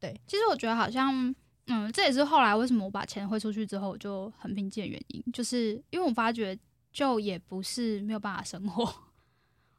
[0.00, 1.32] 对，其实我觉得好像，
[1.68, 6.58] 嗯，这也是后来为什么我把钱汇出去之后，我就很平静的原因，就是因为我发觉，
[6.92, 8.92] 就也不是没有办法生活。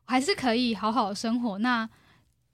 [0.05, 1.57] 还是可以好好生活。
[1.59, 1.87] 那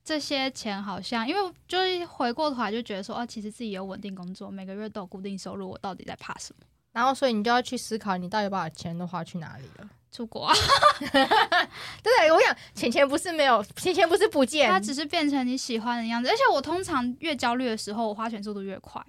[0.04, 6.66] 这些钱好像，因为就是回过头来就觉得说，哦，其实自己有稳定工作，每个月都有固定收入，我到底在怕什么？
[6.92, 9.90] 然后，所以你就要去思考，你到底把钱都花去哪里了？
[10.12, 10.54] 出国啊？
[12.04, 16.30] 对，我想钱钱不是没有，钱钱不是不见，它只是变成你喜欢的样子。
[16.30, 19.02] 而且我通常越焦虑的时候，我花钱速度越快。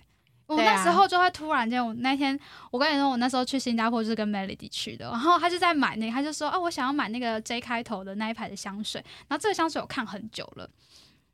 [0.57, 2.39] 我那时候就会突然间，我那天
[2.71, 10.69] 我跟你说，我那时候去新加坡就是跟 Melody 去的，然后他就在买那个，他就说，哦，我想要买那个 J 开头的那一排的香水，然后这个香水我看很久了，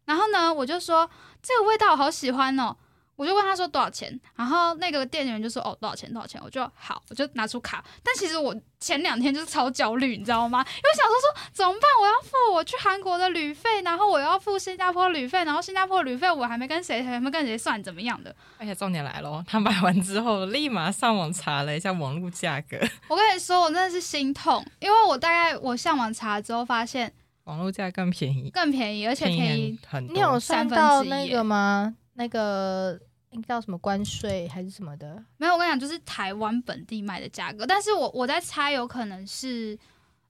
[0.04, 1.09] 然后呢，我就说
[1.42, 2.76] 这个味道我好喜欢哦。
[3.18, 7.85] 我就问他说多少钱，然后那个店员就说哦多少钱多少钱，我就好，我就拿出卡。
[8.00, 10.61] 但其实我前两天就是超焦虑，你知道吗？
[10.61, 11.83] 因为想说说怎么办？
[12.00, 18.33] 我要付我去韩国的旅费，然后我要付新加坡旅费，然后新加坡旅费我还没跟谁还没跟谁算怎么样的。
[18.57, 22.78] 而且重点来了，他买完之后立马上网查了一下网络价格。
[23.09, 27.12] 我跟你说，我真的是心痛，因为我大概我上网查之后发现
[27.44, 30.14] 网络价更便宜，更便宜，而且便宜很多。
[30.14, 31.96] 你有算到那个吗？
[32.14, 32.96] 那个。
[33.31, 35.23] 应该叫什么关税还是什么的？
[35.37, 37.67] 没有，我跟你讲，就是台湾本地卖的价格。
[37.67, 39.79] 但是我我在猜，有可能是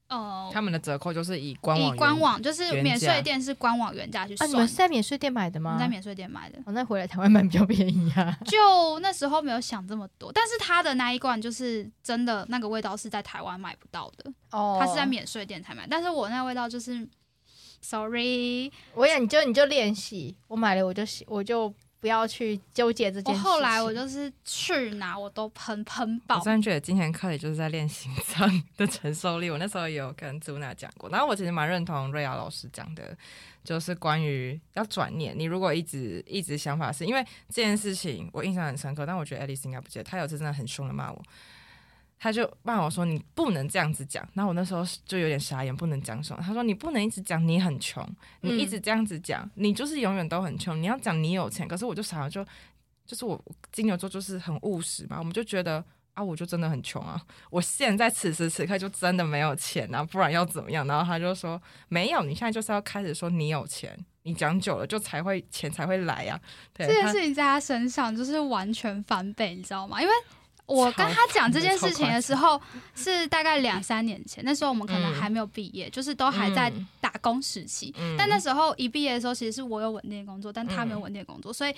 [0.09, 4.51] 呃，他们的折扣就是以官网以官网就是免税店是官网原价去算。
[4.51, 5.77] 你们是在免税店买的吗？
[5.79, 6.59] 在免税店买的。
[6.65, 8.37] 我那回来台湾买比较便宜啊。
[8.47, 15.87] 就 那时候没有想这么多，但是他的那一罐就是真的那个味道是在台湾买不到的哦，他是在免税店才买。
[15.89, 17.07] 但是我那味道就是
[17.81, 21.73] ，sorry，我也你就你就练习，我买了我就我就。
[22.01, 23.41] 不要去纠结这件事。
[23.41, 26.39] 我后来我就是去哪我都喷喷爆。
[26.39, 29.51] 我真的觉得今天课里就是在练心脏的承受力。
[29.51, 33.17] 我那时候有跟朱娜讲过，然后我其实蛮认同瑞亚老师讲的，
[33.65, 35.37] 就是关于要转念。
[35.39, 41.23] 你如果一直一直想法是因为这件事情，我印象很深刻，但我觉得爱丽丝应该不记得，她有次真的很凶的骂我。
[42.21, 46.43] 他就骂我说：“你不能这样子讲。”然后我那时候就有点傻眼，不能讲什么。
[46.45, 48.05] 他说：“你不能一直讲你很穷，
[48.41, 50.83] 你一直这样子讲，你就是永远都很穷。
[50.83, 52.45] 你要讲你有钱。”可是我就傻了，就
[53.07, 60.85] 就是我金牛座就是很务实嘛，我们就觉得啊，我就真的很穷啊，我现在此时此刻就真的没有钱啊，不然要怎么样？
[60.89, 66.41] 然后他就说：“没有，你现在就是要开始说你有钱，你讲久了就才会钱才会来呀。”
[66.75, 70.03] 这件事情在他身上就是完全翻倍，你知道吗？
[70.03, 70.13] 因为。
[70.69, 72.61] 我跟他讲这件事情的时候，
[72.95, 77.95] 是大概两三年前，那时候我们可能还没有毕业，就是都还在打工时期。
[78.19, 81.75] 但那时候一毕业的时候，其实是我有稳定的工作，但他没有稳定的工作，所以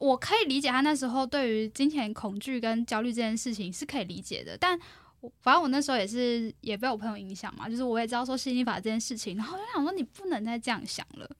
[0.00, 4.56] 我可以理解他那时候对于金钱恐惧跟焦虑这件事情是可以理解的。
[4.58, 4.76] 但
[5.40, 11.30] 反正我那时候也是也被我朋友影响嘛，就是我也知道说吸引力法这件事情，然后我就想说你不能再这样想了。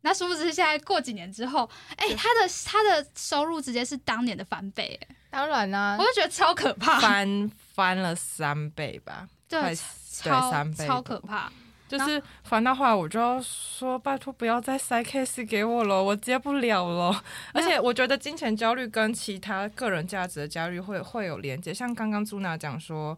[0.00, 5.16] 那殊不知现在过几年之后，哎，他的他的收入直接是当年的翻倍，哎。
[5.30, 11.50] 当然啦，我就觉得超可怕，翻翻了三倍吧，对，超三倍，超可怕。
[11.88, 17.24] 就是翻到后来，我就要说拜托不要再塞 case 给我了，我接不了了。
[17.52, 23.16] 而且我觉得金钱焦虑跟其他个人价值的焦虑会会有连接，像刚刚朱娜讲说。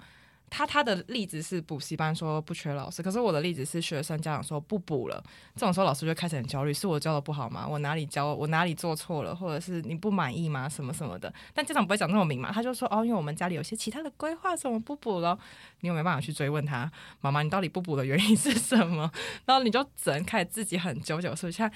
[0.55, 7.67] 他他的例子是补习班说不缺老师，可是我的例子是学生家长说不补了，这种时候老师就开始很焦虑，是我教的不好吗？
[7.67, 10.69] 我哪里教我哪里做错了，或者是你不满意吗？
[10.69, 11.33] 什么什么的？
[11.55, 15.39] 但家长不会讲那么明嘛，他就说哦，因为我们家里有些其他的规划，所以我们不补了。
[15.81, 19.11] 你又没办法去追问他，妈妈，你到底不补的原因是什么？
[19.47, 21.71] 然后你就只能开始自己很久久，是不是？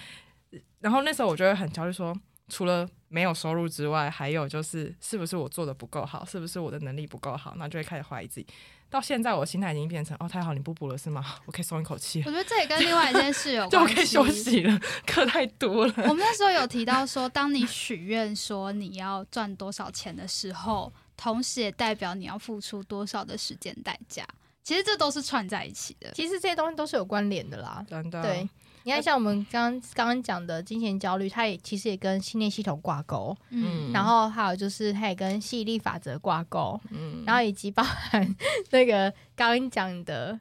[0.80, 2.14] 然后那时候我就会很焦虑，说
[2.48, 8.46] 除了没有收入之外，还有就是是不是我做的不够好，是不是我的能力不够好，那就会开始怀疑自己。
[8.88, 11.24] 到现在，我心态已经变成哦，太好，你不补了是吗？
[11.44, 12.22] 我可以松一口气。
[12.24, 15.94] 我觉得这也跟另外一件事有关， 就可以休息了，课太多了。
[16.04, 24.24] 我们那时候有提到说，当你许愿说你要赚多少钱的时候，同时也代表你要付出多少的时间代价。
[24.62, 27.84] 其实这都是串在一起的，其实这些东西都是有关联的啦。
[27.88, 28.48] 真的，对。
[28.86, 38.36] 你看，像我们刚刚刚讲的金钱焦虑，它也其实也跟信念系统挂钩，嗯，然后还有就是它也跟吸引力法则挂钩，嗯，然后以及包含
[38.70, 40.38] 那个刚刚讲的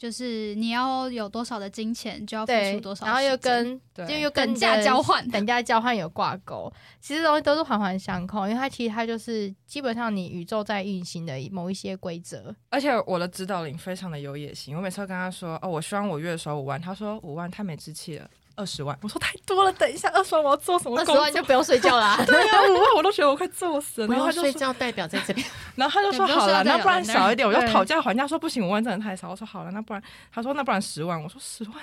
[0.00, 12.56] 就是你要有多少的金钱，就要付出多，少，然后又跟对就又跟等价交换等价交换有挂钩，其实东西都是环环相扣，因为它其实它就是基本上你宇宙在运行的某一些规则。
[12.70, 21.14] 而且我的指导灵非常的有野心，我每次都跟他说，哦，我希望我月收五万，他说五万太没志气了，二十万，我说太多了，等一下二十万我要做什么二工作？
[21.14, 22.20] 十万就不用睡觉啦。
[22.26, 25.46] 对啊，五万我都觉得我快做死了，然后他就说，睡觉，代表在这边。
[25.76, 31.74] 然后他就说好了，那不然少一点，我就讨价还价说不行，五万真的太少，我说好了，那不然他说那不然十万，我说十万。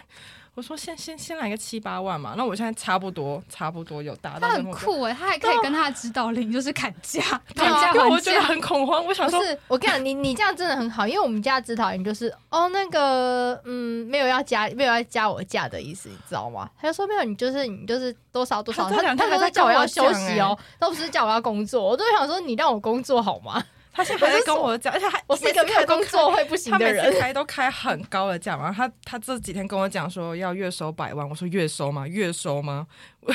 [0.58, 7.22] 我说先先先来个七八万嘛，那我现在差不多差不多有达到他很酷哎，他还可以跟他的指导灵就是砍价，
[7.56, 8.42] 砍啊价我觉得。
[8.42, 16.68] 很恐慌，我想说不是，我跟你讲，你你这样真的很好，因为我们家指导员就是哦，那个嗯，没有要加，没有要加我价的意思，你知道吗？
[16.82, 23.64] 他就说没有，你就是你就是多少多少，他他都在是叫我要休息哦，都不是叫我要工作，我都想说你让我工作好吗？
[23.98, 27.20] 他现在还在跟我讲，而且还我是一个没有工作会不行的人他每的人次。
[27.20, 32.08] 开都开很高的价嘛，他他这几天跟我讲说要月收百万，我说月收吗？
[32.08, 32.86] 月收吗？
[33.22, 33.34] 我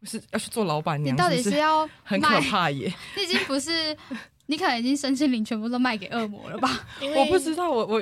[0.00, 2.40] 我是要去做老板娘，你到底是要 很可？
[2.42, 2.94] 怕耶？
[3.16, 3.96] 你已经不是，
[4.46, 6.86] 你可能已经身心灵全部都卖给恶魔了吧？
[7.16, 8.00] 我不知道，我我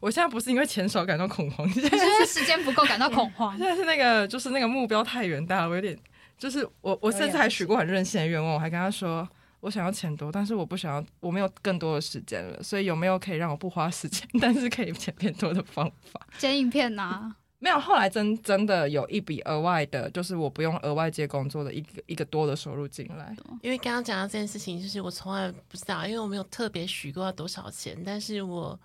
[0.00, 3.66] 我现在不是因为钱少感到恐慌，现在是因为时间不够感到恐慌现。
[3.66, 5.98] 在是那个就是那个目标太远大了，我有点
[6.38, 9.28] 就是我我甚至还许过很任性的愿望，我还跟他说。
[9.60, 16.26] 我想要钱多，但是我不想要，我没有更多的时间了，所以有没有可以让我不花时间，但是可以钱变多的方法？
[16.38, 23.36] 剪影片呐、没有，后来真真的有一笔额外的，就是我不用额外接工作的一个一个多的收入进来。
[23.62, 28.78] 因为刚刚讲到这件事情，就是我从来不知道，因为我没有特别许过要多少钱，但是我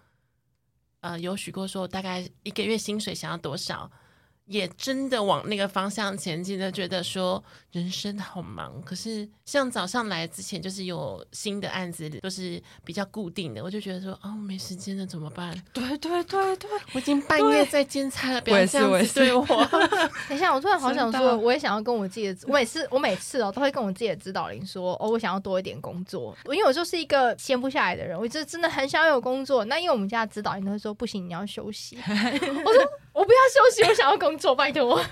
[1.02, 3.90] 呃有许过说大概一个月薪水想要多少，
[4.46, 8.82] 也真的往那个方向前进的，觉得说人生好忙。
[8.84, 15.54] 可是像早上来之前，就是有新的案子，都是比较固定的，我就觉得说哦没时间了怎么办？
[15.72, 19.46] 对对对对，我已经半夜在监察了，不要这样对我。
[20.28, 29.64] 等一下，我突然好想说，我也想要跟我自己的，我每次我每次哦都会跟我自己的指导灵说，哦，我想要多一点工作，因为我就是一个闲不下来的人，我就真的很想要有工作。
[29.66, 31.98] 那因为我们家的指导灵都会说，不行，你要休息。
[32.08, 35.04] 我说我不要休息，我想要工作，拜托。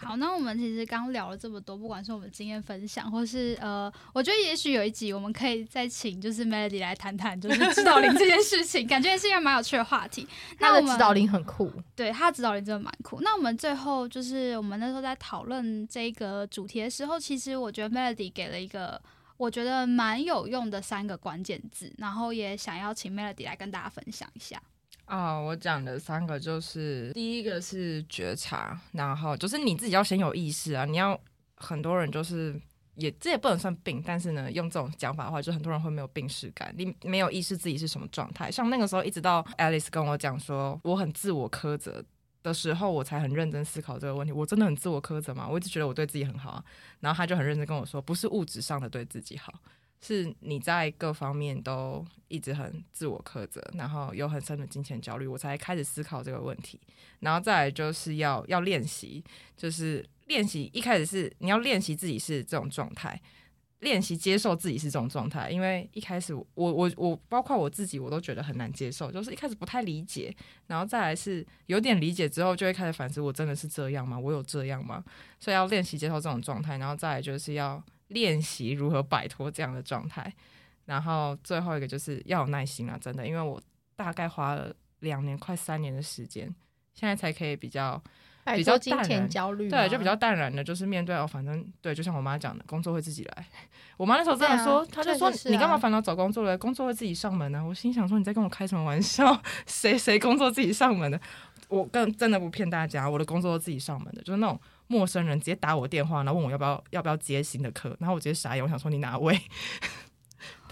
[0.00, 10.26] 好，那我们其实刚聊了这么多，不管是我们经验分享，或是呃，我觉得也许有一集我们可以再请就是 Melody 来谈谈就是指导灵这件事情，感觉是一个蛮有趣的话题。
[10.58, 13.20] 那我们他的指导灵很酷，对他的指导灵真的蛮酷。
[13.20, 18.98] 那我们最后就是我们那时候在讨论这个主题的时候，其实我觉得 Melody 给了一个
[19.36, 24.58] 我觉得蛮有用的三个关键字，然后也想要请 Melody 来跟大家分享一下。
[25.06, 31.18] 啊、我讲的三个就是第一个是觉察，然后就是你自己要先有意识啊，你要
[31.56, 32.60] 很多人就是。
[32.98, 38.50] 也这也不能算病，但是呢，用这种讲法的话，就很多人会没有病视感，你没有意识自己是什么状态。
[38.50, 42.02] 像那个时候，一直到 Alice 跟我讲说我很自我苛责
[42.42, 44.32] 的时候，我才很认真思考这个问题。
[44.32, 45.46] 我真的很自我苛责吗？
[45.46, 46.64] 我一直觉得我对自己很好啊。
[47.00, 49.52] 然后他就很认真跟我说，不是物质上的对自己好，
[50.00, 56.80] 是你在各方面都一直很自我苛责，然后有很深的金钱焦虑，我才开始思考这个问题。
[57.20, 59.24] 然后再来就是要要练习，
[59.56, 63.20] 就是练习一开始是你要练习自己是这种状态，
[63.80, 65.50] 练习接受自己是这种状态。
[65.50, 70.34] 因为一开始我我我包括我自己，我都觉得很难接受，就是一开始不太理解，
[70.66, 74.18] 然后再来是有点理解之后，就会开始反思，我真的是这样吗？
[74.18, 75.02] 我有这样吗？
[75.40, 80.32] 所以要练习接受这种状态，然后再来就是要练习如何摆脱这样的状态。
[80.86, 83.60] 然后最后一个就是要有耐心啊，真的，因为我
[83.96, 86.52] 大概花了两年快三年的时间，
[86.94, 88.00] 现在才可以比较
[88.54, 93.46] 比较金钱淡然焦虑，对，就比较淡然的，就是面对哦，反正对，就像我妈讲的，工作会自己来。
[93.96, 96.56] 我妈那时候真的对啊说，她就说、你干嘛啊烦恼找工作了？
[96.56, 99.42] 工作会自己上门呢、我心想说你在跟我开什么玩笑？
[99.66, 101.20] 谁谁工作自己上门的？
[101.68, 109.38] 我更真的不骗大家，我的工作都自己上门的，就是那种陌生人直接打我电话，然后问我要不要要不要接新的课，然后我直接傻眼，我想说你哪位？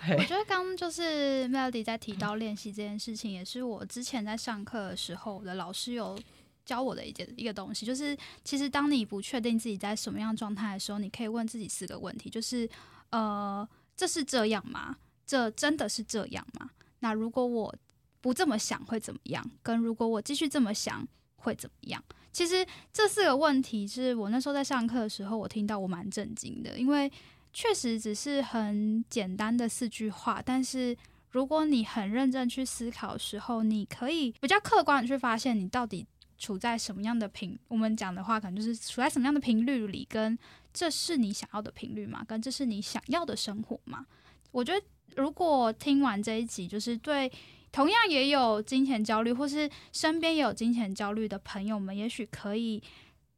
[0.06, 6.18] 对我觉得刚就是 Melody 在提到练习这件事情，也是我之前在上课的时候，我的老师有
[6.66, 12.68] 教我的一件一个东西，就是其实当你不确定自己在什么样状态的时候，你可以问自己四个问题，就是
[13.10, 14.96] 呃，这是这样吗？
[15.26, 16.68] 这真的是这样吗？
[16.98, 17.74] 那如果我
[18.20, 19.50] 不这么想会怎么样？
[19.62, 21.06] 跟如果我继续这么想
[21.44, 22.02] 会怎么样？
[22.32, 27.10] 其实这四个问题是我那时候在上课的时候，我听到我蛮震惊的，因为
[27.52, 30.96] 确实只是很简单的四句话，但是
[31.30, 36.04] 如果你很认真去思考的时候，你可以比较客观的去发现你到底
[36.36, 40.36] 处在什么样的频，我们讲的话可能就是处在什么样的频率里，跟
[40.72, 42.24] 这是你想要的频率吗？
[42.26, 44.04] 跟这是你想要的生活吗？
[44.50, 47.30] 我觉得如果听完这一集，就是对
[47.74, 52.80] 同样也有金钱焦虑，或是身边也有金钱焦虑的朋友们，也许可以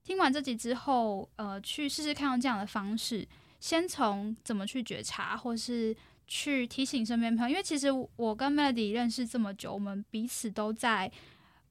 [0.05, 3.26] 听完这集之后，呃，去试试看用这样的方式，
[3.61, 7.49] 先从怎么去觉察，或是去提醒身边朋友。
[7.49, 11.11] 因为其实我跟 Melody 认识这么久，我们彼此都在，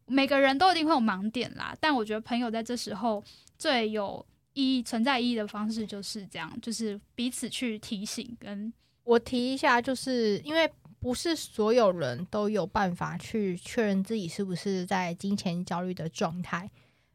[0.08, 1.78] 每个人都一定会有盲点啦。
[1.80, 3.24] 但我觉得朋友在这时候
[3.60, 8.74] 最有意义、存在意义的方式就是这样，就是彼此去提醒跟。
[9.04, 10.68] 我提一下，就是因为
[11.06, 16.68] 不是所有人都有办法去确认自己是不是在金钱焦虑的状态。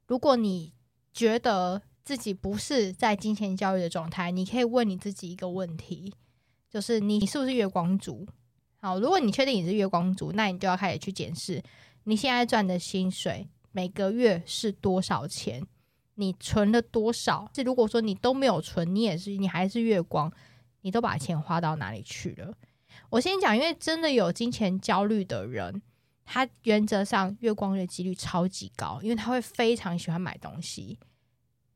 [0.06, 0.72] 如果你
[1.12, 6.14] 觉得自己不是在金钱焦虑的状态，你可以问你自己一个问题，
[6.70, 8.24] 就是你是不是月光族？
[8.80, 11.60] 好，如果你确定你是月光族，那你就要开始去检视
[12.04, 15.66] 你现在赚的薪水每个月是多少钱，
[16.14, 17.50] 你存了多少？
[17.56, 20.32] 是如果说你都没有存，你也是你还是月光。
[20.82, 22.54] 你都把钱花到哪里去了？
[23.10, 25.82] 我先讲，因为真的有金钱焦虑的人，
[26.24, 30.96] 他原则上月光的几率超级高，因为他会非常喜欢买东西。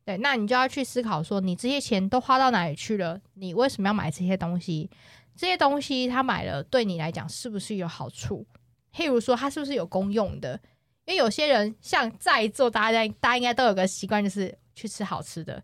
[0.05, 3.21] 对，那你就要去思考说，你这些钱都花到哪里去了？
[3.35, 4.89] 你为什么要买这些东西？
[5.35, 8.47] 这些东西他买了对你来讲是不是有好处？
[8.95, 10.61] 譬如说，他是不是有公用的？
[11.07, 15.61] 因为有些人像在座大家，大家应该都有个习惯，就是去吃好吃的。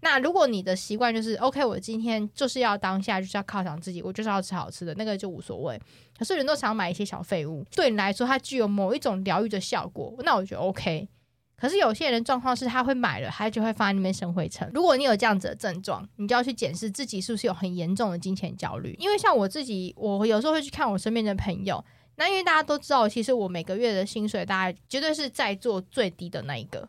[0.00, 5.80] 那如果你的习惯就是 OK，我今天就是要当下就是要犒赏自己，我就是要吃好吃的，那个就无所谓。
[6.16, 11.08] 可是人都常买一些小废物，对你来说它具有某一种疗愈的效果，那我觉得 OK。
[11.56, 14.70] 可是有些人状况是他会买了，他就会放在那边生灰尘。
[14.72, 18.94] 如果你有这样子的症状，你就要去检视自己是不是有很严重的金钱焦虑。
[19.00, 21.84] 因为像我自己，我有时候会去看我身边的朋友，
[22.14, 26.88] 那因为大家都知道，其实我每个月的薪水大概绝对是在做最低的那一个。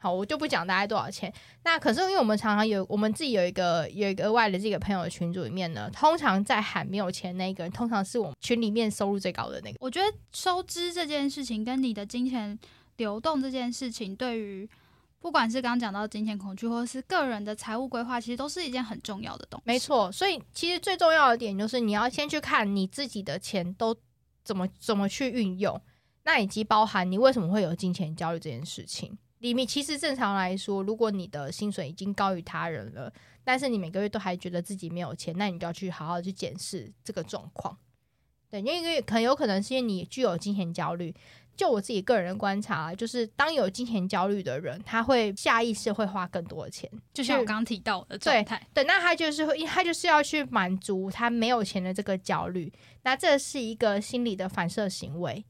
[0.00, 1.32] 好，我就不讲大概多少钱。
[1.64, 9.76] 那可是因为我们常常有我们自己有一个有一个额外的这个朋友的群组里面呢，通常在喊没有钱那个人，通常是我们群里面收入最高的那个。
[9.80, 12.56] 我觉得收支这件事情跟你的金钱
[12.96, 14.68] 流动这件事情，对于
[15.18, 19.64] 不管是刚刚讲到金钱恐惧，或者是个人的财务规划，其实都是一件很重要的东西。
[19.66, 23.96] 没错，所以其实最重要的点就是你要先去看你自己的钱都
[24.44, 25.80] 怎么怎么去运用，
[26.22, 29.18] 那以及包含你为什么会有金钱焦虑这件事情。
[29.38, 33.12] 里面其实正常来说，如果你的薪水已经高于他人了，
[33.44, 37.76] 但是你每个月都还觉得自己没有钱，那你就要去好好去检视这个状况。
[38.50, 41.14] 对，因为很有可能是因为你具有金钱焦虑。
[41.54, 48.64] 就我自己个人的观察，就是当有金钱焦虑的人，他会下意识会花更多的钱，就像我刚刚提到的状态。
[48.72, 52.72] 对，那他就是会，他就是要去满足他没有钱的这个焦虑。
[53.02, 55.44] 那这是一个心理的反射行为。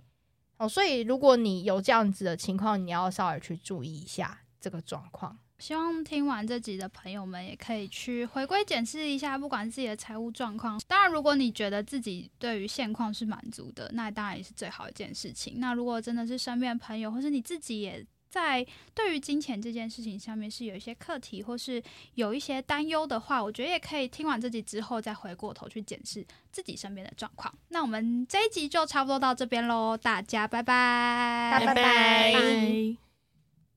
[0.58, 5.38] 哦，所以如果你有这样子的情况，你要稍微去注意一下这个状况。
[5.58, 10.80] 希望听完这集的朋友们也可以去回归检视一下，不管自己的财务状况。
[10.86, 15.54] 当然，如果你觉得自己对于现况是满足的，那当然也是最好一件事情。
[15.58, 18.06] 那如果真的是身边朋友，或是你自己也。
[18.30, 21.82] 在对于金钱这件事情上面是有一些课题，或是
[22.14, 27.52] 有一些担忧的话，我觉得也可以听完这集之后再回过头去检视自己身边的状况。
[27.68, 33.07] 那我们这一集就差不多到这边喽，大家拜拜，拜拜。